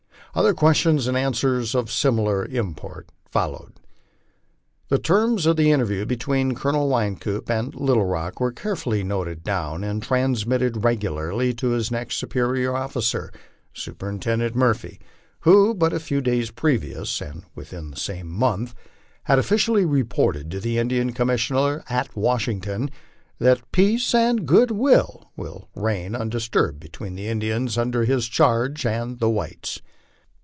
[0.33, 3.73] Other questions and answers of similar import followed.
[4.87, 9.83] The terms of the interview between Colonel Wynkoop and Little Rock were carefully noted down
[9.83, 13.29] and transmitted regularly to his next superior offi cer,
[13.73, 15.01] Superintendent Murphy,
[15.41, 18.73] who but a few days previous, and within the came month,
[19.23, 22.89] had officially reported to the Indian Commissioner at Washing ton
[23.39, 25.29] that peace and good will
[25.75, 29.81] reigned undisturbed between the Indians under his charge and the whites.